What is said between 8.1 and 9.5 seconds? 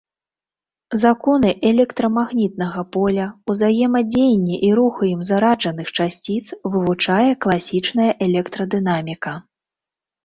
электрадынаміка.